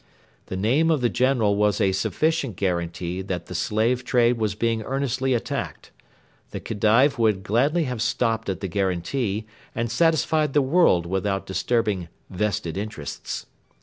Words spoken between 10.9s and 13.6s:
without disturbing 'vested interests.'